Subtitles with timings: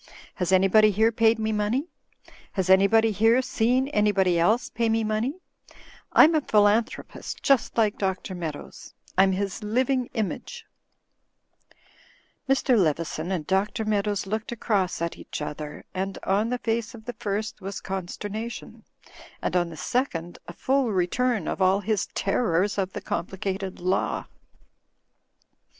[0.33, 1.85] Has anybody here paid me money?
[2.53, 5.35] Has any body here seen anybody else pay me money?
[6.15, 8.33] Fm a philanthropist just like Dr.
[8.33, 8.95] Meadows.
[9.15, 10.65] I'm his liv ing image!"
[11.69, 13.83] Digitized by CjOOQIC 244 THE FLYING INN Mr, Leveson and Eh.
[13.83, 18.49] Meadows looked across at each other, and on the face of the first was consterna
[18.51, 18.83] tion,
[19.39, 24.25] and on the second a full return of all his terrors of the complicated law.